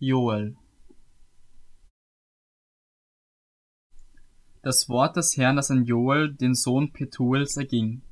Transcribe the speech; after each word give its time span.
Joel 0.00 0.56
Das 4.60 4.88
Wort 4.88 5.16
des 5.16 5.36
Herrn, 5.36 5.54
das 5.54 5.70
an 5.70 5.84
Joel, 5.84 6.34
den 6.34 6.54
Sohn 6.54 6.92
Petuels, 6.92 7.56
erging. 7.56 8.02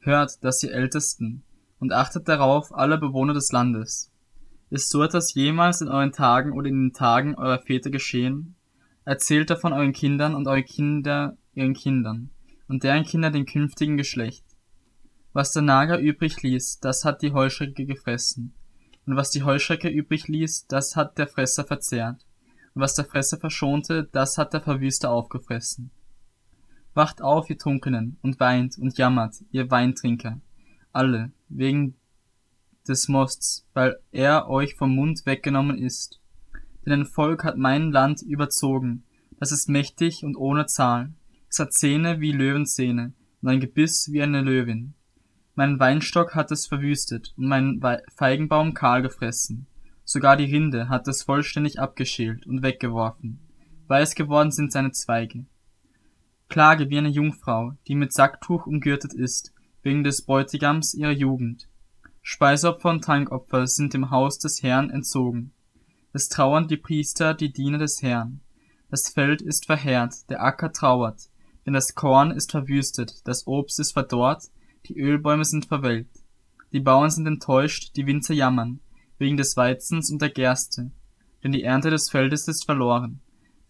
Hört, 0.00 0.42
dass 0.42 0.64
ihr 0.64 0.72
Ältesten, 0.72 1.44
und 1.78 1.92
achtet 1.92 2.26
darauf, 2.26 2.74
alle 2.74 2.98
Bewohner 2.98 3.32
des 3.32 3.52
Landes. 3.52 4.10
Ist 4.70 4.90
so 4.90 5.04
etwas 5.04 5.34
jemals 5.34 5.80
in 5.82 5.88
euren 5.88 6.10
Tagen 6.10 6.50
oder 6.52 6.68
in 6.68 6.88
den 6.88 6.92
Tagen 6.92 7.36
eurer 7.36 7.60
Väter 7.60 7.90
geschehen? 7.90 8.56
Erzählt 9.04 9.50
davon 9.50 9.72
euren 9.72 9.92
Kindern 9.92 10.34
und 10.34 10.48
eure 10.48 10.64
Kinder 10.64 11.36
ihren 11.54 11.74
Kindern 11.74 12.30
und 12.66 12.82
deren 12.82 13.04
Kinder 13.04 13.30
dem 13.30 13.46
künftigen 13.46 13.96
Geschlecht. 13.96 14.44
Was 15.32 15.52
der 15.52 15.62
Nager 15.62 16.00
übrig 16.00 16.42
ließ, 16.42 16.80
das 16.80 17.04
hat 17.04 17.22
die 17.22 17.32
Heuschrecke 17.32 17.86
gefressen. 17.86 18.52
Und 19.08 19.16
was 19.16 19.30
die 19.30 19.42
Heuschrecke 19.42 19.88
übrig 19.88 20.28
ließ, 20.28 20.66
das 20.66 20.94
hat 20.94 21.16
der 21.16 21.26
Fresser 21.26 21.64
verzehrt. 21.64 22.26
Und 22.74 22.82
was 22.82 22.92
der 22.92 23.06
Fresser 23.06 23.38
verschonte, 23.38 24.06
das 24.12 24.36
hat 24.36 24.52
der 24.52 24.60
Verwüster 24.60 25.10
aufgefressen. 25.10 25.90
Wacht 26.92 27.22
auf, 27.22 27.48
ihr 27.48 27.56
Trunkenen, 27.56 28.18
und 28.20 28.38
weint 28.38 28.76
und 28.76 28.98
jammert, 28.98 29.36
ihr 29.50 29.70
Weintrinker, 29.70 30.42
alle, 30.92 31.32
wegen 31.48 31.94
des 32.86 33.08
Mosts, 33.08 33.66
weil 33.72 33.98
er 34.12 34.50
euch 34.50 34.74
vom 34.74 34.94
Mund 34.94 35.24
weggenommen 35.24 35.78
ist. 35.78 36.20
Denn 36.84 36.92
ein 36.92 37.06
Volk 37.06 37.44
hat 37.44 37.56
mein 37.56 37.90
Land 37.90 38.20
überzogen, 38.20 39.04
das 39.40 39.52
ist 39.52 39.70
mächtig 39.70 40.22
und 40.22 40.36
ohne 40.36 40.66
Zahl. 40.66 41.14
Es 41.48 41.58
hat 41.58 41.72
Zähne 41.72 42.20
wie 42.20 42.32
Löwenzähne 42.32 43.14
und 43.40 43.48
ein 43.48 43.60
Gebiss 43.60 44.12
wie 44.12 44.20
eine 44.20 44.42
Löwin. 44.42 44.92
Mein 45.58 45.80
Weinstock 45.80 46.36
hat 46.36 46.52
es 46.52 46.68
verwüstet 46.68 47.34
und 47.36 47.48
mein 47.48 47.82
Feigenbaum 48.14 48.74
kahl 48.74 49.02
gefressen. 49.02 49.66
Sogar 50.04 50.36
die 50.36 50.44
Rinde 50.44 50.88
hat 50.88 51.08
es 51.08 51.24
vollständig 51.24 51.80
abgeschält 51.80 52.46
und 52.46 52.62
weggeworfen. 52.62 53.40
Weiß 53.88 54.14
geworden 54.14 54.52
sind 54.52 54.70
seine 54.70 54.92
Zweige. 54.92 55.46
Klage 56.48 56.90
wie 56.90 56.98
eine 56.98 57.08
Jungfrau, 57.08 57.72
die 57.88 57.96
mit 57.96 58.12
Sacktuch 58.12 58.68
umgürtet 58.68 59.12
ist, 59.14 59.52
wegen 59.82 60.04
des 60.04 60.22
Bräutigams 60.22 60.94
ihrer 60.94 61.10
Jugend. 61.10 61.68
Speisopfer 62.22 62.90
und 62.90 63.02
Trankopfer 63.02 63.66
sind 63.66 63.94
dem 63.94 64.12
Haus 64.12 64.38
des 64.38 64.62
Herrn 64.62 64.90
entzogen. 64.90 65.50
Es 66.12 66.28
trauern 66.28 66.68
die 66.68 66.76
Priester, 66.76 67.34
die 67.34 67.52
Diener 67.52 67.78
des 67.78 68.00
Herrn. 68.00 68.42
Das 68.92 69.08
Feld 69.08 69.42
ist 69.42 69.66
verheert, 69.66 70.30
der 70.30 70.40
Acker 70.40 70.72
trauert, 70.72 71.30
denn 71.66 71.72
das 71.72 71.96
Korn 71.96 72.30
ist 72.30 72.52
verwüstet, 72.52 73.26
das 73.26 73.48
Obst 73.48 73.80
ist 73.80 73.90
verdorrt, 73.90 74.52
die 74.88 74.98
Ölbäume 74.98 75.44
sind 75.44 75.66
verwelkt. 75.66 76.18
Die 76.72 76.80
Bauern 76.80 77.10
sind 77.10 77.26
enttäuscht, 77.26 77.96
die 77.96 78.06
Winzer 78.06 78.34
jammern, 78.34 78.80
wegen 79.18 79.36
des 79.36 79.56
Weizens 79.56 80.10
und 80.10 80.20
der 80.20 80.30
Gerste, 80.30 80.90
denn 81.42 81.52
die 81.52 81.62
Ernte 81.62 81.90
des 81.90 82.10
Feldes 82.10 82.48
ist 82.48 82.64
verloren. 82.64 83.20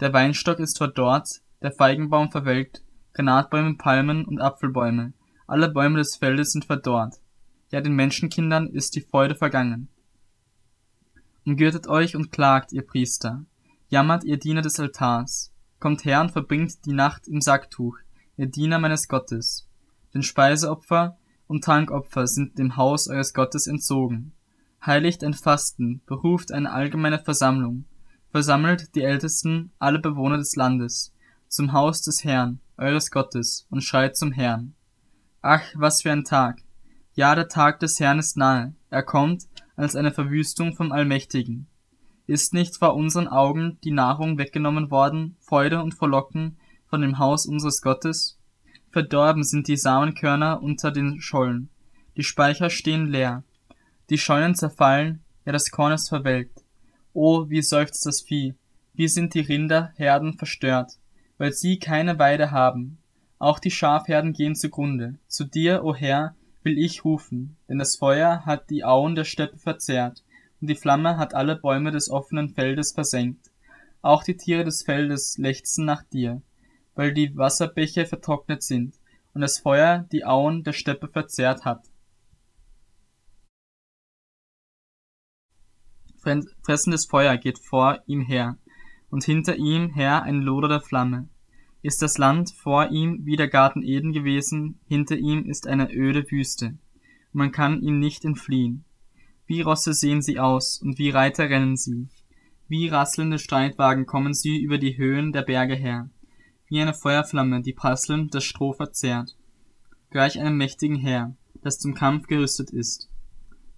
Der 0.00 0.12
Weinstock 0.12 0.58
ist 0.58 0.78
verdorrt, 0.78 1.40
der 1.60 1.72
Feigenbaum 1.72 2.30
verwelkt, 2.30 2.82
Granatbäume, 3.14 3.74
Palmen 3.74 4.24
und 4.24 4.40
Apfelbäume, 4.40 5.12
alle 5.46 5.68
Bäume 5.70 5.98
des 5.98 6.16
Feldes 6.16 6.52
sind 6.52 6.66
verdorrt. 6.66 7.16
Ja, 7.70 7.80
den 7.80 7.94
Menschenkindern 7.94 8.68
ist 8.68 8.94
die 8.94 9.00
Freude 9.00 9.34
vergangen. 9.34 9.88
Umgürtet 11.44 11.86
euch 11.86 12.16
und 12.16 12.30
klagt, 12.30 12.72
ihr 12.72 12.86
Priester, 12.86 13.44
jammert 13.88 14.24
ihr 14.24 14.38
Diener 14.38 14.62
des 14.62 14.78
Altars, 14.78 15.52
kommt 15.80 16.04
her 16.04 16.20
und 16.20 16.32
verbringt 16.32 16.84
die 16.84 16.92
Nacht 16.92 17.26
im 17.26 17.40
Sacktuch, 17.40 17.96
ihr 18.36 18.46
Diener 18.46 18.78
meines 18.78 19.08
Gottes. 19.08 19.67
Denn 20.14 20.22
Speiseopfer 20.22 21.18
und 21.46 21.64
Trankopfer 21.64 22.26
sind 22.26 22.58
dem 22.58 22.76
Haus 22.76 23.08
eures 23.08 23.34
Gottes 23.34 23.66
entzogen. 23.66 24.32
Heiligt 24.84 25.24
ein 25.24 25.34
Fasten, 25.34 26.02
beruft 26.06 26.52
eine 26.52 26.72
allgemeine 26.72 27.18
Versammlung, 27.18 27.84
versammelt 28.30 28.94
die 28.94 29.02
Ältesten, 29.02 29.72
alle 29.78 29.98
Bewohner 29.98 30.38
des 30.38 30.54
Landes, 30.56 31.12
zum 31.48 31.72
Haus 31.72 32.02
des 32.02 32.24
Herrn, 32.24 32.60
eures 32.76 33.10
Gottes, 33.10 33.66
und 33.70 33.82
schreit 33.82 34.16
zum 34.16 34.32
Herrn. 34.32 34.74
Ach, 35.42 35.62
was 35.74 36.02
für 36.02 36.12
ein 36.12 36.24
Tag! 36.24 36.62
Ja, 37.14 37.34
der 37.34 37.48
Tag 37.48 37.80
des 37.80 37.98
Herrn 37.98 38.18
ist 38.18 38.36
nahe, 38.36 38.74
er 38.90 39.02
kommt 39.02 39.48
als 39.74 39.96
eine 39.96 40.12
Verwüstung 40.12 40.74
vom 40.74 40.92
Allmächtigen. 40.92 41.66
Ist 42.26 42.52
nicht 42.52 42.76
vor 42.76 42.94
unseren 42.94 43.26
Augen 43.26 43.78
die 43.82 43.90
Nahrung 43.90 44.38
weggenommen 44.38 44.90
worden, 44.90 45.36
Freude 45.40 45.82
und 45.82 45.94
Frohlocken 45.94 46.58
von 46.86 47.00
dem 47.00 47.18
Haus 47.18 47.46
unseres 47.46 47.80
Gottes? 47.80 48.37
Verdorben 48.90 49.44
sind 49.44 49.68
die 49.68 49.76
Samenkörner 49.76 50.62
unter 50.62 50.90
den 50.90 51.20
Schollen, 51.20 51.68
die 52.16 52.24
Speicher 52.24 52.70
stehen 52.70 53.06
leer, 53.06 53.44
die 54.10 54.18
Scheunen 54.18 54.54
zerfallen, 54.54 55.22
ja 55.44 55.52
das 55.52 55.70
Korn 55.70 55.92
ist 55.92 56.08
verwelkt. 56.08 56.64
Oh, 57.12 57.48
wie 57.48 57.62
seufzt 57.62 58.06
das 58.06 58.22
Vieh, 58.22 58.54
wie 58.94 59.08
sind 59.08 59.34
die 59.34 59.40
Rinderherden 59.40 60.34
verstört, 60.34 60.92
weil 61.36 61.52
sie 61.52 61.78
keine 61.78 62.18
Weide 62.18 62.50
haben. 62.50 62.98
Auch 63.38 63.58
die 63.58 63.70
Schafherden 63.70 64.32
gehen 64.32 64.56
zugrunde. 64.56 65.14
Zu 65.28 65.44
dir, 65.44 65.84
o 65.84 65.94
Herr, 65.94 66.34
will 66.64 66.78
ich 66.78 67.04
rufen, 67.04 67.56
denn 67.68 67.78
das 67.78 67.96
Feuer 67.96 68.44
hat 68.44 68.68
die 68.70 68.84
Auen 68.84 69.14
der 69.14 69.24
Steppe 69.24 69.58
verzehrt 69.58 70.24
und 70.60 70.68
die 70.68 70.74
Flamme 70.74 71.16
hat 71.16 71.34
alle 71.34 71.56
Bäume 71.56 71.92
des 71.92 72.10
offenen 72.10 72.48
Feldes 72.48 72.92
versenkt. 72.92 73.50
Auch 74.02 74.24
die 74.24 74.36
Tiere 74.36 74.64
des 74.64 74.82
Feldes 74.82 75.38
lechzen 75.38 75.84
nach 75.84 76.02
dir, 76.02 76.42
weil 76.98 77.14
die 77.14 77.36
Wasserbäche 77.36 78.06
vertrocknet 78.06 78.64
sind 78.64 78.96
und 79.32 79.40
das 79.40 79.60
Feuer 79.60 80.08
die 80.10 80.24
Auen 80.24 80.64
der 80.64 80.72
Steppe 80.72 81.06
verzehrt 81.06 81.64
hat. 81.64 81.88
Fressendes 86.64 87.06
Feuer 87.06 87.36
geht 87.36 87.60
vor 87.60 88.02
ihm 88.06 88.22
her, 88.22 88.58
und 89.10 89.22
hinter 89.22 89.54
ihm 89.54 89.94
her 89.94 90.24
ein 90.24 90.42
Loder 90.42 90.66
der 90.66 90.80
Flamme. 90.80 91.28
Ist 91.82 92.02
das 92.02 92.18
Land 92.18 92.50
vor 92.50 92.88
ihm 92.90 93.24
wie 93.24 93.36
der 93.36 93.46
Garten 93.46 93.84
Eden 93.84 94.12
gewesen, 94.12 94.80
hinter 94.88 95.16
ihm 95.16 95.44
ist 95.48 95.68
eine 95.68 95.94
öde 95.94 96.28
Wüste, 96.32 96.76
man 97.32 97.52
kann 97.52 97.80
ihm 97.80 98.00
nicht 98.00 98.24
entfliehen. 98.24 98.84
Wie 99.46 99.60
Rosse 99.60 99.94
sehen 99.94 100.20
sie 100.20 100.40
aus, 100.40 100.82
und 100.82 100.98
wie 100.98 101.10
Reiter 101.10 101.48
rennen 101.48 101.76
sie. 101.76 102.08
Wie 102.66 102.88
rasselnde 102.88 103.38
Streitwagen 103.38 104.04
kommen 104.04 104.34
sie 104.34 104.60
über 104.60 104.78
die 104.78 104.98
Höhen 104.98 105.32
der 105.32 105.42
Berge 105.42 105.76
her. 105.76 106.10
Wie 106.68 106.80
eine 106.80 106.94
Feuerflamme, 106.94 107.62
die 107.62 107.72
prasselnd 107.72 108.34
das 108.34 108.44
Stroh 108.44 108.72
verzehrt. 108.72 109.36
Gleich 110.10 110.38
einem 110.38 110.56
mächtigen 110.56 110.96
Heer, 110.96 111.34
das 111.62 111.78
zum 111.78 111.94
Kampf 111.94 112.26
gerüstet 112.26 112.70
ist. 112.70 113.08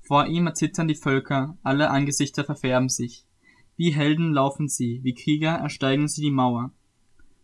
Vor 0.01 0.27
ihm 0.27 0.47
erzittern 0.47 0.89
die 0.89 0.97
Völker, 0.97 1.57
alle 1.63 1.91
Angesichter 1.91 2.45
verfärben 2.45 2.89
sich. 2.89 3.27
Wie 3.77 3.91
Helden 3.91 4.33
laufen 4.33 4.69
sie, 4.69 5.01
wie 5.05 5.15
Krieger 5.15 5.53
ersteigen 5.53 6.09
sie 6.09 6.23
die 6.23 6.31
Mauer. 6.31 6.73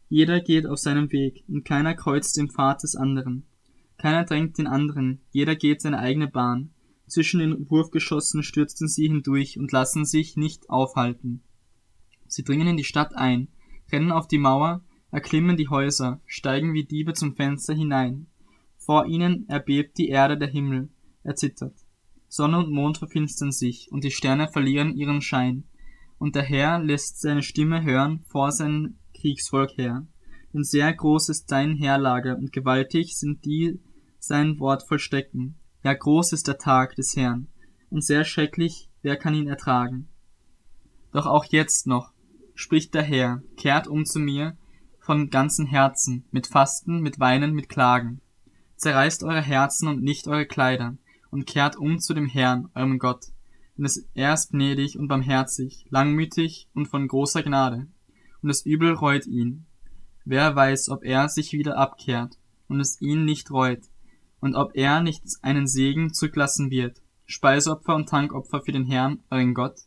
Jeder 0.08 0.40
geht 0.40 0.66
auf 0.66 0.78
seinem 0.78 1.10
Weg, 1.12 1.44
und 1.48 1.64
keiner 1.64 1.94
kreuzt 1.94 2.36
den 2.36 2.50
Pfad 2.50 2.82
des 2.82 2.96
anderen. 2.96 3.46
Keiner 3.98 4.24
drängt 4.24 4.58
den 4.58 4.66
anderen, 4.66 5.20
jeder 5.30 5.56
geht 5.56 5.80
seine 5.80 5.98
eigene 5.98 6.28
Bahn. 6.28 6.70
Zwischen 7.06 7.38
den 7.38 7.70
Wurfgeschossen 7.70 8.42
stürzen 8.42 8.88
sie 8.88 9.06
hindurch 9.06 9.58
und 9.58 9.72
lassen 9.72 10.04
sich 10.04 10.36
nicht 10.36 10.68
aufhalten. 10.68 11.42
Sie 12.26 12.42
dringen 12.42 12.66
in 12.66 12.76
die 12.76 12.84
Stadt 12.84 13.14
ein, 13.14 13.48
rennen 13.90 14.10
auf 14.12 14.26
die 14.26 14.38
Mauer, 14.38 14.82
erklimmen 15.16 15.56
die 15.56 15.70
Häuser, 15.70 16.20
steigen 16.26 16.74
wie 16.74 16.84
Diebe 16.84 17.14
zum 17.14 17.34
Fenster 17.34 17.72
hinein. 17.72 18.26
Vor 18.76 19.06
ihnen 19.06 19.48
erbebt 19.48 19.96
die 19.96 20.10
Erde 20.10 20.36
der 20.36 20.48
Himmel, 20.48 20.90
erzittert. 21.22 21.72
Sonne 22.28 22.58
und 22.58 22.70
Mond 22.70 22.98
verfinstern 22.98 23.50
sich, 23.50 23.90
und 23.90 24.04
die 24.04 24.10
Sterne 24.10 24.46
verlieren 24.48 24.94
ihren 24.94 25.22
Schein. 25.22 25.64
Und 26.18 26.34
der 26.36 26.42
Herr 26.42 26.80
lässt 26.80 27.18
seine 27.18 27.42
Stimme 27.42 27.82
hören 27.82 28.24
vor 28.26 28.52
sein 28.52 28.98
Kriegsvolk 29.18 29.78
her. 29.78 30.06
Denn 30.52 30.64
sehr 30.64 30.92
groß 30.92 31.30
ist 31.30 31.48
sein 31.48 31.76
Heerlager, 31.76 32.36
und 32.36 32.52
gewaltig 32.52 33.16
sind 33.16 33.46
die 33.46 33.80
sein 34.18 34.60
Wort 34.60 34.86
vollstrecken. 34.86 35.54
Ja, 35.82 35.94
groß 35.94 36.34
ist 36.34 36.46
der 36.46 36.58
Tag 36.58 36.94
des 36.94 37.16
Herrn, 37.16 37.48
und 37.88 38.04
sehr 38.04 38.24
schrecklich, 38.24 38.90
wer 39.00 39.16
kann 39.16 39.34
ihn 39.34 39.48
ertragen? 39.48 40.08
Doch 41.12 41.24
auch 41.24 41.46
jetzt 41.46 41.86
noch, 41.86 42.12
spricht 42.54 42.92
der 42.92 43.02
Herr, 43.02 43.42
kehrt 43.56 43.88
um 43.88 44.04
zu 44.04 44.18
mir 44.18 44.58
von 45.06 45.30
ganzem 45.30 45.66
Herzen, 45.66 46.24
mit 46.32 46.48
Fasten, 46.48 47.00
mit 47.00 47.20
Weinen, 47.20 47.54
mit 47.54 47.68
Klagen. 47.68 48.20
Zerreißt 48.74 49.22
eure 49.22 49.40
Herzen 49.40 49.86
und 49.86 50.02
nicht 50.02 50.26
eure 50.26 50.46
Kleider, 50.46 50.96
und 51.30 51.46
kehrt 51.46 51.76
um 51.76 52.00
zu 52.00 52.12
dem 52.12 52.26
Herrn, 52.26 52.70
eurem 52.74 52.98
Gott, 52.98 53.26
denn 53.78 53.88
er 54.14 54.34
ist 54.34 54.50
gnädig 54.50 54.98
und 54.98 55.06
barmherzig, 55.06 55.86
langmütig 55.90 56.68
und 56.74 56.86
von 56.86 57.06
großer 57.06 57.44
Gnade, 57.44 57.86
und 58.42 58.48
das 58.48 58.66
Übel 58.66 58.94
reut 58.94 59.26
ihn. 59.26 59.66
Wer 60.24 60.56
weiß, 60.56 60.88
ob 60.88 61.04
er 61.04 61.28
sich 61.28 61.52
wieder 61.52 61.78
abkehrt 61.78 62.36
und 62.66 62.80
es 62.80 63.00
ihn 63.00 63.24
nicht 63.24 63.52
reut, 63.52 63.82
und 64.40 64.56
ob 64.56 64.74
er 64.74 65.02
nicht 65.02 65.22
einen 65.40 65.68
Segen 65.68 66.12
zurücklassen 66.12 66.72
wird, 66.72 67.00
Speiseopfer 67.26 67.94
und 67.94 68.08
Tankopfer 68.08 68.60
für 68.60 68.72
den 68.72 68.86
Herrn, 68.86 69.20
euren 69.30 69.54
Gott? 69.54 69.82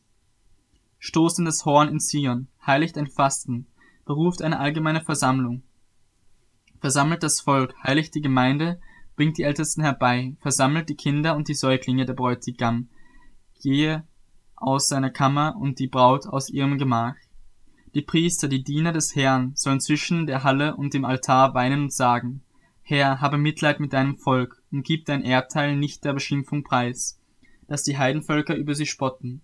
Stoßt 0.98 1.40
in 1.40 1.46
das 1.46 1.66
Horn 1.66 1.90
in 1.90 2.00
Zion, 2.00 2.48
heiligt 2.66 2.98
ein 2.98 3.08
Fasten, 3.08 3.68
beruft 4.10 4.42
eine 4.42 4.60
allgemeine 4.60 5.02
Versammlung. 5.02 5.62
Versammelt 6.82 7.22
das 7.22 7.42
Volk, 7.42 7.76
heiligt 7.84 8.16
die 8.16 8.22
Gemeinde, 8.22 8.82
bringt 9.16 9.38
die 9.38 9.44
Ältesten 9.44 9.84
herbei, 9.84 10.36
versammelt 10.42 10.90
die 10.90 10.96
Kinder 10.96 11.36
und 11.36 11.48
die 11.48 11.54
Säuglinge 11.54 12.08
der 12.08 12.16
Bräutigam. 12.16 12.90
Gehe 13.62 14.04
aus 14.56 14.88
seiner 14.88 15.12
Kammer 15.12 15.56
und 15.60 15.78
die 15.78 15.86
Braut 15.86 16.26
aus 16.26 16.50
ihrem 16.50 16.80
Gemach. 16.80 17.18
Die 17.94 18.02
Priester, 18.02 18.48
die 18.48 18.64
Diener 18.64 18.94
des 18.94 19.16
Herrn, 19.16 19.52
sollen 19.54 19.80
zwischen 19.80 20.26
der 20.26 20.44
Halle 20.44 20.76
und 20.76 20.96
dem 20.96 21.06
Altar 21.06 21.54
weinen 21.54 21.84
und 21.84 21.94
sagen, 21.94 22.42
Herr, 22.82 23.22
habe 23.22 23.38
Mitleid 23.38 23.80
mit 23.80 23.94
deinem 23.94 24.18
Volk 24.18 24.64
und 24.72 24.82
gib 24.82 25.06
dein 25.06 25.22
Erbteil 25.22 25.76
nicht 25.76 26.04
der 26.04 26.14
Beschimpfung 26.14 26.64
preis, 26.64 27.20
dass 27.68 27.84
die 27.84 28.00
Heidenvölker 28.00 28.56
über 28.56 28.74
sie 28.74 28.88
spotten. 28.88 29.44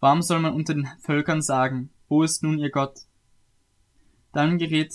Warum 0.00 0.22
soll 0.22 0.40
man 0.40 0.54
unter 0.54 0.74
den 0.74 0.88
Völkern 0.98 1.40
sagen, 1.40 1.90
wo 2.08 2.24
ist 2.24 2.42
nun 2.42 2.58
ihr 2.58 2.70
Gott? 2.70 3.06
Dann 4.32 4.58
gerät 4.58 4.94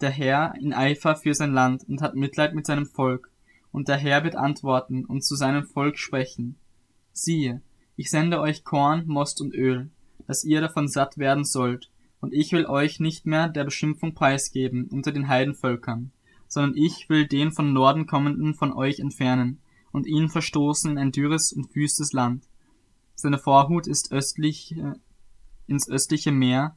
der 0.00 0.10
Herr 0.10 0.54
in 0.60 0.72
Eifer 0.72 1.16
für 1.16 1.34
sein 1.34 1.52
Land 1.52 1.84
und 1.88 2.02
hat 2.02 2.14
Mitleid 2.14 2.54
mit 2.54 2.66
seinem 2.66 2.86
Volk, 2.86 3.30
und 3.72 3.88
der 3.88 3.96
Herr 3.96 4.22
wird 4.22 4.36
antworten 4.36 5.04
und 5.04 5.24
zu 5.24 5.34
seinem 5.34 5.66
Volk 5.66 5.98
sprechen. 5.98 6.56
Siehe, 7.12 7.60
ich 7.96 8.10
sende 8.10 8.40
euch 8.40 8.64
Korn, 8.64 9.04
Most 9.06 9.40
und 9.40 9.54
Öl, 9.54 9.90
dass 10.26 10.44
ihr 10.44 10.60
davon 10.60 10.88
satt 10.88 11.18
werden 11.18 11.44
sollt, 11.44 11.90
und 12.20 12.32
ich 12.32 12.52
will 12.52 12.66
euch 12.66 13.00
nicht 13.00 13.26
mehr 13.26 13.48
der 13.48 13.64
Beschimpfung 13.64 14.14
preisgeben 14.14 14.88
unter 14.90 15.12
den 15.12 15.28
Heidenvölkern, 15.28 16.12
sondern 16.48 16.76
ich 16.76 17.08
will 17.08 17.26
den 17.26 17.52
von 17.52 17.72
Norden 17.72 18.06
kommenden 18.06 18.54
von 18.54 18.72
euch 18.72 18.98
entfernen 18.98 19.60
und 19.92 20.06
ihn 20.06 20.28
verstoßen 20.28 20.90
in 20.90 20.98
ein 20.98 21.12
dürres 21.12 21.52
und 21.52 21.74
wüstes 21.74 22.12
Land. 22.12 22.48
Seine 23.14 23.38
Vorhut 23.38 23.86
ist 23.86 24.10
östlich 24.12 24.76
äh, 24.76 24.94
ins 25.66 25.88
östliche 25.88 26.32
Meer 26.32 26.76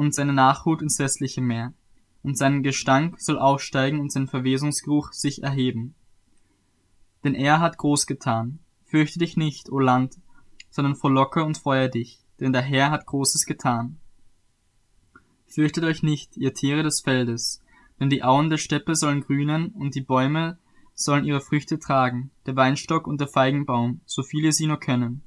und 0.00 0.14
seine 0.14 0.32
Nachhut 0.32 0.80
ins 0.80 0.98
westliche 0.98 1.42
Meer, 1.42 1.74
und 2.22 2.38
sein 2.38 2.62
Gestank 2.62 3.20
soll 3.20 3.38
aufsteigen 3.38 4.00
und 4.00 4.10
sein 4.10 4.28
Verwesungsgeruch 4.28 5.12
sich 5.12 5.42
erheben. 5.42 5.94
Denn 7.22 7.34
er 7.34 7.60
hat 7.60 7.76
groß 7.76 8.06
getan. 8.06 8.60
Fürchte 8.86 9.18
dich 9.18 9.36
nicht, 9.36 9.70
o 9.70 9.78
Land, 9.78 10.16
sondern 10.70 10.96
frohlocke 10.96 11.44
und 11.44 11.58
freue 11.58 11.90
dich, 11.90 12.18
denn 12.40 12.54
der 12.54 12.62
Herr 12.62 12.90
hat 12.90 13.04
Großes 13.04 13.44
getan. 13.44 13.98
Fürchtet 15.44 15.84
euch 15.84 16.02
nicht, 16.02 16.34
ihr 16.38 16.54
Tiere 16.54 16.82
des 16.82 17.02
Feldes, 17.02 17.60
denn 18.00 18.08
die 18.08 18.22
Auen 18.22 18.48
der 18.48 18.56
Steppe 18.56 18.94
sollen 18.94 19.20
grünen 19.20 19.66
und 19.66 19.94
die 19.94 20.00
Bäume 20.00 20.58
sollen 20.94 21.26
ihre 21.26 21.42
Früchte 21.42 21.78
tragen, 21.78 22.30
der 22.46 22.56
Weinstock 22.56 23.06
und 23.06 23.20
der 23.20 23.28
Feigenbaum, 23.28 24.00
so 24.06 24.22
viele 24.22 24.52
sie 24.52 24.66
nur 24.66 24.80
können. 24.80 25.24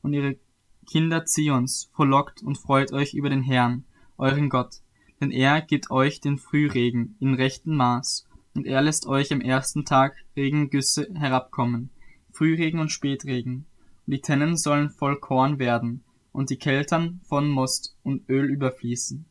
Und 0.00 0.14
ihre 0.14 0.38
Kinder 0.86 1.26
Zions, 1.26 1.90
frohlockt 1.92 2.42
und 2.42 2.56
freut 2.56 2.90
euch 2.90 3.12
über 3.12 3.28
den 3.28 3.42
Herrn, 3.42 3.84
euren 4.18 4.48
Gott, 4.48 4.80
denn 5.20 5.30
er 5.30 5.60
gibt 5.60 5.90
euch 5.90 6.20
den 6.20 6.38
Frühregen 6.38 7.16
in 7.20 7.34
rechtem 7.34 7.76
Maß, 7.76 8.26
und 8.54 8.66
er 8.66 8.82
lässt 8.82 9.06
euch 9.06 9.32
am 9.32 9.40
ersten 9.40 9.84
Tag 9.84 10.16
Regengüsse 10.36 11.08
herabkommen, 11.14 11.90
Frühregen 12.30 12.80
und 12.80 12.90
Spätregen, 12.90 13.66
und 14.06 14.12
die 14.12 14.20
Tennen 14.20 14.56
sollen 14.56 14.90
voll 14.90 15.18
Korn 15.18 15.58
werden, 15.58 16.04
und 16.32 16.50
die 16.50 16.58
Keltern 16.58 17.20
von 17.24 17.48
Most 17.48 17.96
und 18.02 18.28
Öl 18.28 18.50
überfließen. 18.50 19.24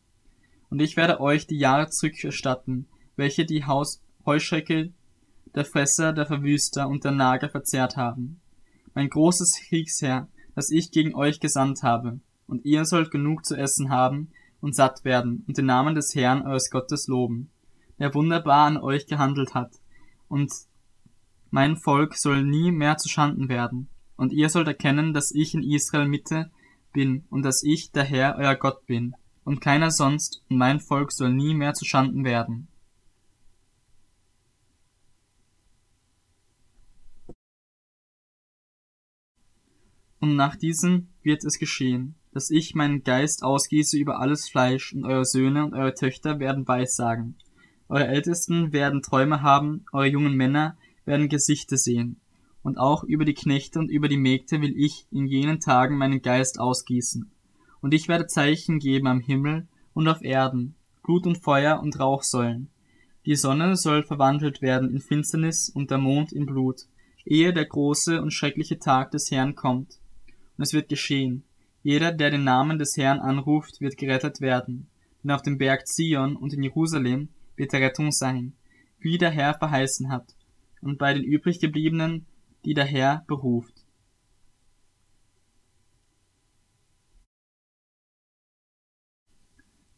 Und 0.70 0.82
ich 0.82 0.98
werde 0.98 1.20
euch 1.20 1.48
die 1.48 1.58
Jahre 1.58 1.90
zurückerstatten, 1.90 2.88
welche 3.16 3.46
die 3.46 3.66
Haus 3.66 4.02
Heuschrecke 4.26 4.92
der 5.54 5.66
Fresser, 5.66 6.14
der 6.14 6.26
Verwüster 6.26 6.88
und 6.88 7.04
der 7.04 7.12
Nager 7.12 7.50
verzehrt 7.50 7.98
haben. 7.98 8.40
Mein 8.96 9.10
großes 9.10 9.60
Kriegsheer, 9.68 10.28
das 10.56 10.72
ich 10.72 10.92
gegen 10.92 11.14
euch 11.14 11.40
gesandt 11.40 11.84
habe, 11.84 12.20
und 12.48 12.66
ihr 12.66 12.86
sollt 12.86 13.12
genug 13.12 13.46
zu 13.46 13.56
essen 13.56 13.90
haben 13.90 14.30
und 14.64 14.74
satt 14.74 15.04
werden 15.04 15.44
und 15.46 15.58
den 15.58 15.66
Namen 15.66 15.94
des 15.94 16.16
Herrn 16.16 16.42
eures 16.48 16.70
Gottes 16.70 17.10
loben, 17.10 17.50
der 18.00 18.14
wunderbar 18.14 18.66
an 18.66 18.78
euch 18.78 19.08
gehandelt 19.08 19.54
hat, 19.54 19.74
und 20.30 20.54
mein 21.52 21.76
Volk 21.76 22.16
soll 22.16 22.44
nie 22.44 22.72
mehr 22.72 22.96
zu 22.98 23.10
Schanden 23.10 23.50
werden, 23.50 23.90
und 24.16 24.32
ihr 24.32 24.48
sollt 24.48 24.68
erkennen, 24.68 25.14
dass 25.14 25.32
ich 25.32 25.54
in 25.54 25.64
Israel 25.64 26.08
Mitte 26.08 26.50
bin 26.94 27.26
und 27.30 27.44
dass 27.44 27.62
ich 27.62 27.92
der 27.92 28.06
Herr 28.06 28.38
euer 28.38 28.56
Gott 28.56 28.86
bin. 28.86 29.16
Und 29.44 29.60
keiner 29.60 29.92
sonst, 29.92 30.42
und 30.48 30.58
mein 30.58 30.80
Volk 30.80 31.12
soll 31.12 31.34
nie 31.34 31.54
mehr 31.54 31.74
zu 31.74 31.84
Schanden 31.84 32.24
werden. 32.24 32.70
Und 40.22 40.38
nach 40.38 40.56
diesem 40.56 41.10
wird 41.22 41.44
es 41.44 41.60
geschehen, 41.60 42.16
dass 42.34 42.50
ich 42.50 42.76
meinen 42.76 43.04
Geist 43.04 43.44
ausgieße 43.44 43.98
über 43.98 44.20
alles 44.20 44.50
Fleisch, 44.50 44.94
und 44.94 45.06
eure 45.06 45.26
Söhne 45.26 45.66
und 45.66 45.74
eure 45.74 45.94
Töchter 45.94 46.40
werden 46.40 46.68
Weissagen. 46.68 47.36
Eure 47.90 48.08
Ältesten 48.08 48.74
werden 48.74 49.02
Träume 49.02 49.42
haben, 49.42 49.86
eure 49.92 50.08
jungen 50.08 50.36
Männer 50.36 50.78
werden 51.06 51.30
Gesichter 51.30 51.78
sehen. 51.78 52.20
Und 52.64 52.78
auch 52.78 53.04
über 53.04 53.26
die 53.26 53.34
Knechte 53.34 53.80
und 53.80 53.90
über 53.90 54.08
die 54.08 54.18
Mägde 54.18 54.62
will 54.62 54.74
ich 54.76 55.06
in 55.12 55.28
jenen 55.28 55.60
Tagen 55.60 55.98
meinen 55.98 56.22
Geist 56.22 56.60
ausgießen 56.60 57.30
und 57.84 57.94
ich 57.94 58.08
werde 58.08 58.28
Zeichen 58.28 58.80
geben 58.80 59.08
am 59.08 59.20
Himmel 59.20 59.68
und 59.94 60.08
auf 60.08 60.24
Erden, 60.24 60.74
Blut 61.04 61.28
und 61.28 61.38
Feuer 61.44 61.82
und 61.82 62.00
Rauchsäulen. 62.00 62.70
Die 63.26 63.36
Sonne 63.36 63.76
soll 63.76 64.04
verwandelt 64.04 64.62
werden 64.62 64.90
in 64.90 65.02
Finsternis 65.02 65.70
und 65.70 65.92
der 65.92 65.98
Mond 65.98 66.32
in 66.32 66.46
Blut, 66.46 66.84
ehe 67.26 67.52
der 67.52 67.66
große 67.66 68.22
und 68.22 68.32
schreckliche 68.32 68.80
Tag 68.80 69.12
des 69.12 69.30
Herrn 69.32 69.56
kommt. 69.56 70.00
Und 70.58 70.64
es 70.64 70.72
wird 70.72 70.88
geschehen. 70.88 71.44
Jeder, 71.84 72.14
der 72.14 72.32
den 72.32 72.46
Namen 72.46 72.80
des 72.80 72.96
Herrn 72.96 73.20
anruft, 73.20 73.82
wird 73.82 73.98
gerettet 73.98 74.40
werden. 74.40 74.88
Denn 75.22 75.32
auf 75.32 75.42
dem 75.42 75.58
Berg 75.58 75.86
Zion 75.86 76.38
und 76.38 76.54
in 76.54 76.64
Jerusalem 76.64 77.30
wird 77.58 77.74
der 77.74 77.82
Rettung 77.82 78.12
sein, 78.12 78.54
wie 79.00 79.18
der 79.18 79.32
Herr 79.32 79.54
verheißen 79.54 80.10
hat, 80.10 80.36
und 80.82 80.98
bei 80.98 81.14
den 81.14 81.24
übriggebliebenen, 81.24 82.26
die 82.66 82.74
der 82.74 82.86
Herr 82.86 83.26
beruft. 83.28 83.86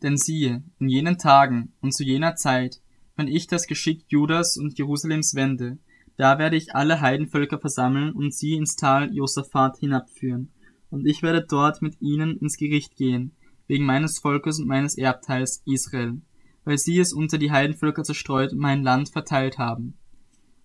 Denn 0.01 0.17
siehe, 0.17 0.63
in 0.79 0.89
jenen 0.89 1.17
Tagen 1.17 1.73
und 1.81 1.93
zu 1.93 2.03
jener 2.03 2.35
Zeit, 2.35 2.81
wenn 3.15 3.27
ich 3.27 3.47
das 3.47 3.67
Geschick 3.67 4.05
Judas 4.07 4.57
und 4.57 4.77
Jerusalems 4.77 5.35
wende, 5.35 5.77
da 6.17 6.39
werde 6.39 6.55
ich 6.55 6.75
alle 6.75 7.01
Heidenvölker 7.01 7.59
versammeln 7.59 8.11
und 8.11 8.33
sie 8.33 8.53
ins 8.53 8.75
Tal 8.75 9.13
Josaphat 9.13 9.77
hinabführen, 9.77 10.51
und 10.89 11.05
ich 11.05 11.23
werde 11.23 11.45
dort 11.47 11.81
mit 11.81 12.01
ihnen 12.01 12.37
ins 12.37 12.57
Gericht 12.57 12.95
gehen, 12.95 13.35
wegen 13.67 13.85
meines 13.85 14.19
Volkes 14.19 14.59
und 14.59 14.67
meines 14.67 14.97
Erbteils 14.97 15.61
Israel, 15.65 16.21
weil 16.63 16.77
sie 16.77 16.99
es 16.99 17.13
unter 17.13 17.37
die 17.37 17.51
Heidenvölker 17.51 18.03
zerstreut 18.03 18.51
und 18.53 18.59
mein 18.59 18.83
Land 18.83 19.09
verteilt 19.09 19.57
haben, 19.57 19.97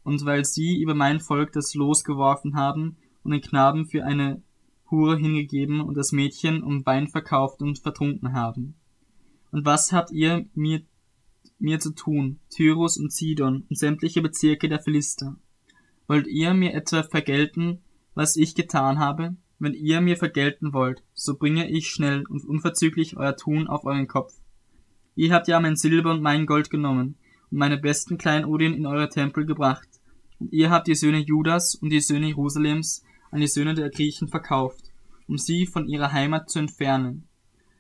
und 0.03 0.25
weil 0.25 0.45
sie 0.45 0.81
über 0.81 0.95
mein 0.95 1.21
Volk 1.21 1.53
das 1.53 1.75
Los 1.75 2.05
geworfen 2.05 2.55
haben 2.55 2.97
und 3.23 3.33
den 3.33 3.41
Knaben 3.41 3.87
für 3.87 4.05
eine 4.05 4.43
Hure 4.91 5.17
hingegeben 5.17 5.81
und 5.81 5.97
das 5.97 6.13
Mädchen 6.13 6.63
um 6.63 6.85
Wein 6.85 7.09
verkauft 7.09 7.63
und 7.63 7.79
vertrunken 7.79 8.33
haben. 8.33 8.75
Und 9.53 9.65
was 9.65 9.93
habt 9.93 10.11
ihr 10.11 10.47
mir, 10.55 10.83
mir 11.59 11.79
zu 11.79 11.95
tun, 11.95 12.41
Tyrus 12.51 12.97
und 12.97 13.13
Sidon 13.13 13.67
und 13.69 13.79
sämtliche 13.79 14.23
Bezirke 14.23 14.69
der 14.69 14.81
Philister? 14.81 15.37
Wollt 16.07 16.27
ihr 16.27 16.55
mir 16.55 16.75
etwa 16.75 17.03
vergelten, 17.03 17.83
was 18.15 18.37
ich 18.37 18.55
getan 18.55 18.99
habe? 18.99 19.37
Wenn 19.61 19.75
ihr 19.75 20.01
mir 20.01 20.17
vergelten 20.17 20.73
wollt, 20.73 21.03
so 21.13 21.37
bringe 21.37 21.69
ich 21.69 21.91
schnell 21.91 22.25
und 22.27 22.47
unverzüglich 22.47 23.19
euer 23.19 23.37
Tun 23.37 23.69
auf 23.69 23.85
euren 23.85 24.09
Kopf. 24.09 24.33
Ihr 25.17 25.35
habt 25.35 25.49
ja 25.49 25.61
mein 25.61 25.77
Silber 25.77 26.13
und 26.13 26.23
mein 26.23 26.47
Gold 26.47 26.71
genommen 26.71 27.17
und 27.51 27.59
meine 27.59 27.77
besten 27.77 28.17
Kleinodien 28.17 28.73
in 28.73 28.87
eure 28.87 29.11
Tempel 29.11 29.45
gebracht. 29.45 29.87
Und 30.39 30.51
ihr 30.55 30.71
habt 30.71 30.87
die 30.87 30.95
Söhne 30.95 31.19
Judas 31.19 31.75
und 31.75 31.91
die 31.91 32.01
Söhne 32.01 32.29
Jerusalems 32.29 33.05
an 33.31 33.43
die 33.43 33.49
Söhne 33.49 33.75
der 33.75 33.91
Griechen 33.91 34.29
verkauft, 34.29 34.91
um 35.29 35.37
sie 35.37 35.67
von 35.67 35.87
ihrer 35.87 36.11
Heimat 36.11 36.49
zu 36.49 36.59
entfernen. 36.59 37.29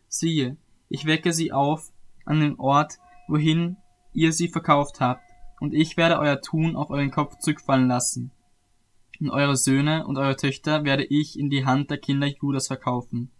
Siehe, 0.06 0.58
ich 0.90 1.06
wecke 1.06 1.32
sie 1.32 1.50
auf 1.50 1.92
an 2.26 2.40
den 2.40 2.58
Ort, 2.58 2.98
wohin 3.26 3.78
ihr 4.12 4.34
sie 4.34 4.48
verkauft 4.48 5.00
habt, 5.00 5.24
und 5.60 5.72
ich 5.72 5.96
werde 5.96 6.18
euer 6.18 6.42
Tun 6.42 6.76
auf 6.76 6.90
euren 6.90 7.10
Kopf 7.10 7.38
zurückfallen 7.38 7.88
lassen. 7.88 8.32
Und 9.20 9.30
eure 9.30 9.56
Söhne 9.56 10.06
und 10.06 10.16
eure 10.16 10.36
Töchter 10.36 10.84
werde 10.84 11.04
ich 11.04 11.38
in 11.38 11.50
die 11.50 11.66
Hand 11.66 11.90
der 11.90 11.98
Kinder 11.98 12.26
Judas 12.26 12.68
verkaufen. 12.68 13.30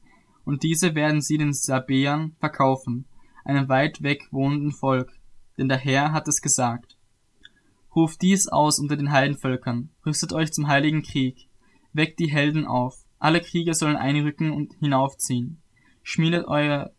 Und 0.45 0.63
diese 0.63 0.95
werden 0.95 1.23
sie 1.23 1.39
den 1.39 1.53
Sabeern 1.53 2.37
verkaufen, 2.39 3.07
einem 3.45 3.69
weit 3.69 4.03
weg 4.03 4.29
wohnenden 4.31 4.73
Volk, 4.73 5.13
denn 5.57 5.69
der 5.69 5.79
Herr 5.79 6.13
hat 6.13 6.29
es 6.29 6.43
gesagt. 6.43 6.97
Ruft 7.95 8.23
dies 8.23 8.47
aus 8.47 8.79
unter 8.79 8.97
den 8.97 9.11
Heidenvölkern, 9.11 9.91
rüstet 10.05 10.33
euch 10.33 10.53
zum 10.53 10.69
heiligen 10.69 11.03
Krieg, 11.03 11.49
weckt 11.93 12.19
die 12.19 12.31
Helden 12.31 12.67
auf, 12.67 13.05
alle 13.19 13.41
Krieger 13.41 13.75
sollen 13.75 13.97
einrücken 13.97 14.53
und 14.53 14.75
hinaufziehen, 14.81 15.61
schmiedet 16.03 16.47
eure 16.47 16.93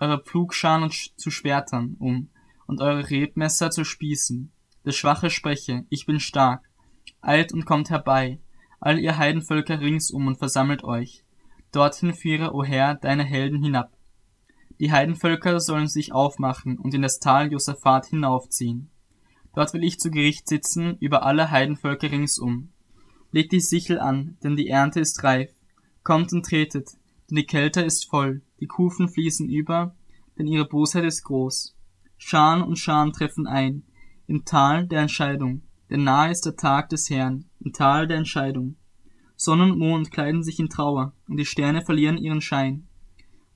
eure 0.00 0.18
Pflugscharen 0.18 0.90
zu 0.90 1.30
Schwertern 1.30 1.96
um 1.98 2.30
und 2.66 2.80
eure 2.80 3.08
Rebmesser 3.10 3.70
zu 3.70 3.84
Spießen. 3.84 4.50
Der 4.84 4.92
Schwache 4.92 5.28
spreche, 5.28 5.84
ich 5.90 6.06
bin 6.06 6.18
stark. 6.18 6.69
Eilt 7.20 7.52
und 7.52 7.66
kommt 7.66 7.90
herbei, 7.90 8.38
all 8.80 8.98
ihr 8.98 9.18
Heidenvölker 9.18 9.80
ringsum 9.80 10.26
und 10.26 10.38
versammelt 10.38 10.84
euch. 10.84 11.22
Dorthin 11.72 12.14
führe, 12.14 12.54
o 12.54 12.64
Herr, 12.64 12.94
deine 12.94 13.24
Helden 13.24 13.62
hinab. 13.62 13.92
Die 14.80 14.90
Heidenvölker 14.90 15.60
sollen 15.60 15.88
sich 15.88 16.12
aufmachen 16.12 16.78
und 16.78 16.94
in 16.94 17.02
das 17.02 17.18
Tal 17.18 17.52
Josaphat 17.52 18.06
hinaufziehen. 18.06 18.90
Dort 19.54 19.74
will 19.74 19.84
ich 19.84 20.00
zu 20.00 20.10
Gericht 20.10 20.48
sitzen 20.48 20.96
über 21.00 21.22
alle 21.24 21.50
Heidenvölker 21.50 22.10
ringsum. 22.10 22.70
Legt 23.30 23.52
die 23.52 23.60
Sichel 23.60 23.98
an, 23.98 24.38
denn 24.42 24.56
die 24.56 24.68
Ernte 24.68 25.00
ist 25.00 25.22
reif. 25.22 25.50
Kommt 26.02 26.32
und 26.32 26.46
tretet, 26.46 26.96
denn 27.28 27.36
die 27.36 27.46
Kälte 27.46 27.82
ist 27.82 28.08
voll, 28.08 28.42
die 28.58 28.66
Kufen 28.66 29.08
fließen 29.08 29.48
über, 29.48 29.94
denn 30.38 30.46
ihre 30.46 30.64
Bosheit 30.64 31.04
ist 31.04 31.24
groß. 31.24 31.76
Scharen 32.16 32.62
und 32.62 32.78
Scharen 32.78 33.12
treffen 33.12 33.46
ein, 33.46 33.82
im 34.26 34.44
Tal 34.44 34.86
der 34.86 35.02
Entscheidung, 35.02 35.62
denn 35.90 36.04
nahe 36.04 36.30
ist 36.30 36.46
der 36.46 36.56
Tag 36.56 36.88
des 36.88 37.10
Herrn, 37.10 37.46
im 37.58 37.72
Tal 37.72 38.06
der 38.06 38.16
Entscheidung. 38.16 38.76
Sonne 39.36 39.64
und 39.64 39.78
Mond 39.78 40.10
kleiden 40.10 40.42
sich 40.42 40.60
in 40.60 40.68
Trauer, 40.68 41.14
und 41.28 41.36
die 41.36 41.44
Sterne 41.44 41.82
verlieren 41.82 42.16
ihren 42.16 42.40
Schein. 42.40 42.86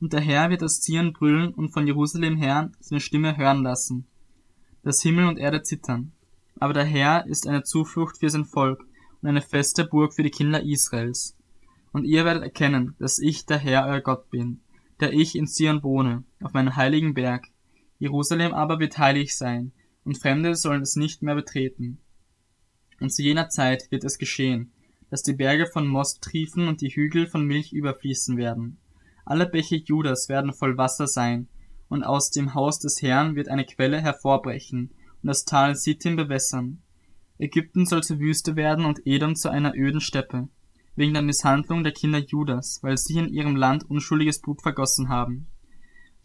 Und 0.00 0.12
der 0.12 0.20
Herr 0.20 0.50
wird 0.50 0.62
aus 0.62 0.80
Zion 0.80 1.12
brüllen 1.12 1.54
und 1.54 1.70
von 1.70 1.86
Jerusalem 1.86 2.36
her 2.36 2.72
seine 2.80 3.00
Stimme 3.00 3.36
hören 3.36 3.62
lassen. 3.62 4.06
Dass 4.82 5.02
Himmel 5.02 5.28
und 5.28 5.38
Erde 5.38 5.62
zittern. 5.62 6.12
Aber 6.58 6.72
der 6.72 6.84
Herr 6.84 7.26
ist 7.26 7.46
eine 7.46 7.62
Zuflucht 7.62 8.18
für 8.18 8.28
sein 8.28 8.44
Volk 8.44 8.84
und 9.22 9.28
eine 9.28 9.40
feste 9.40 9.84
Burg 9.84 10.14
für 10.14 10.22
die 10.22 10.30
Kinder 10.30 10.62
Israels. 10.62 11.36
Und 11.92 12.04
ihr 12.04 12.24
werdet 12.24 12.42
erkennen, 12.42 12.96
dass 12.98 13.18
ich 13.18 13.46
der 13.46 13.58
Herr 13.58 13.86
euer 13.86 14.00
Gott 14.00 14.30
bin, 14.30 14.60
der 15.00 15.12
ich 15.12 15.36
in 15.36 15.46
Zion 15.46 15.82
wohne, 15.82 16.24
auf 16.42 16.52
meinem 16.52 16.74
heiligen 16.74 17.14
Berg. 17.14 17.46
Jerusalem 17.98 18.52
aber 18.52 18.80
wird 18.80 18.98
heilig 18.98 19.36
sein, 19.36 19.72
und 20.04 20.18
Fremde 20.18 20.56
sollen 20.56 20.82
es 20.82 20.96
nicht 20.96 21.22
mehr 21.22 21.34
betreten. 21.34 21.98
Und 23.00 23.12
zu 23.12 23.22
jener 23.22 23.48
Zeit 23.48 23.90
wird 23.90 24.04
es 24.04 24.18
geschehen, 24.18 24.72
dass 25.10 25.22
die 25.22 25.32
Berge 25.32 25.66
von 25.66 25.86
Most 25.86 26.22
triefen 26.22 26.68
und 26.68 26.80
die 26.80 26.90
Hügel 26.90 27.26
von 27.26 27.46
Milch 27.46 27.72
überfließen 27.72 28.36
werden. 28.36 28.78
Alle 29.24 29.46
Bäche 29.46 29.76
Judas 29.76 30.28
werden 30.28 30.52
voll 30.52 30.76
Wasser 30.76 31.06
sein, 31.06 31.48
und 31.88 32.02
aus 32.02 32.30
dem 32.30 32.54
Haus 32.54 32.78
des 32.78 33.02
Herrn 33.02 33.36
wird 33.36 33.48
eine 33.48 33.64
Quelle 33.64 34.00
hervorbrechen 34.00 34.90
und 35.22 35.26
das 35.26 35.44
Tal 35.44 35.76
Sittim 35.76 36.16
bewässern. 36.16 36.82
Ägypten 37.38 37.86
soll 37.86 38.02
zur 38.02 38.18
Wüste 38.18 38.56
werden 38.56 38.84
und 38.84 39.06
Edom 39.06 39.36
zu 39.36 39.50
einer 39.50 39.74
öden 39.74 40.00
Steppe, 40.00 40.48
wegen 40.96 41.14
der 41.14 41.22
Misshandlung 41.22 41.82
der 41.82 41.92
Kinder 41.92 42.18
Judas, 42.18 42.80
weil 42.82 42.96
sie 42.96 43.18
in 43.18 43.28
ihrem 43.28 43.56
Land 43.56 43.88
unschuldiges 43.88 44.40
Blut 44.40 44.62
vergossen 44.62 45.08
haben. 45.08 45.46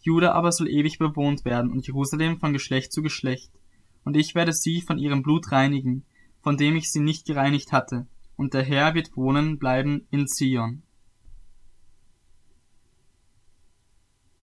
Juda 0.02 0.32
aber 0.32 0.50
soll 0.52 0.68
ewig 0.68 0.98
bewohnt 0.98 1.44
werden 1.44 1.70
und 1.70 1.86
Jerusalem 1.86 2.38
von 2.38 2.52
Geschlecht 2.52 2.92
zu 2.92 3.02
Geschlecht. 3.02 3.50
Und 4.04 4.16
ich 4.16 4.34
werde 4.34 4.52
sie 4.52 4.80
von 4.80 4.98
ihrem 4.98 5.22
Blut 5.22 5.52
reinigen, 5.52 6.04
von 6.42 6.56
dem 6.56 6.76
ich 6.76 6.90
sie 6.90 7.00
nicht 7.00 7.26
gereinigt 7.26 7.72
hatte, 7.72 8.06
und 8.36 8.54
der 8.54 8.62
Herr 8.62 8.94
wird 8.94 9.16
wohnen 9.16 9.58
bleiben 9.58 10.06
in 10.10 10.26
Zion. 10.26 10.82